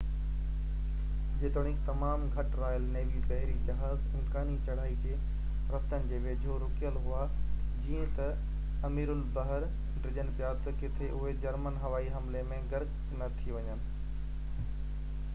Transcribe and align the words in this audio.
جيتوڻيڪ 1.41 1.81
تمام 1.89 2.23
گهٽ 2.37 2.55
رائل 2.61 2.87
نيوي 2.95 3.19
بحري 3.27 3.57
جهاز 3.67 4.07
امڪاني 4.19 4.55
چڙهائي 4.69 4.95
جي 5.03 5.17
رستن 5.75 6.07
جي 6.13 6.21
ويجهو 6.25 6.57
رُڪيل 6.63 6.97
هئا 7.05 7.21
جئين 7.83 8.09
ته 8.21 8.89
اميرالبحر 8.91 9.67
ڊڄن 10.07 10.33
پيا 10.41 10.51
ته 10.65 10.77
ڪٿي 10.81 11.11
اهي 11.19 11.35
جرمن 11.47 11.81
هوائي 11.87 12.11
حملي 12.17 12.43
۾ 12.57 12.59
غرق 12.73 12.99
نه 13.21 13.31
ٿي 13.39 13.57
وڃن 13.59 13.87